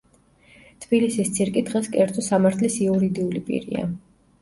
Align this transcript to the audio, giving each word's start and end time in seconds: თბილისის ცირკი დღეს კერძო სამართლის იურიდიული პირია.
თბილისის 0.85 1.29
ცირკი 1.35 1.63
დღეს 1.69 1.91
კერძო 1.99 2.27
სამართლის 2.31 2.81
იურიდიული 2.89 3.47
პირია. 3.53 3.89